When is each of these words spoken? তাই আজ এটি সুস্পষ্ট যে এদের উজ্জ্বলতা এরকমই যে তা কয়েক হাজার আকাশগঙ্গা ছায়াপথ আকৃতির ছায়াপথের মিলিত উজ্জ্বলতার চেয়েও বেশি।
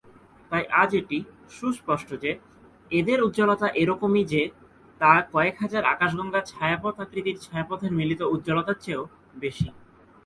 তাই 0.51 0.63
আজ 0.81 0.89
এটি 0.95 1.17
সুস্পষ্ট 1.57 2.09
যে 2.23 2.31
এদের 2.91 3.19
উজ্জ্বলতা 3.23 3.67
এরকমই 3.81 4.23
যে 4.23 4.41
তা 5.01 5.11
কয়েক 5.33 5.55
হাজার 5.63 5.83
আকাশগঙ্গা 5.85 6.41
ছায়াপথ 6.51 6.95
আকৃতির 6.99 7.37
ছায়াপথের 7.37 7.91
মিলিত 7.99 8.21
উজ্জ্বলতার 8.33 8.77
চেয়েও 8.83 9.03
বেশি। 9.35 9.67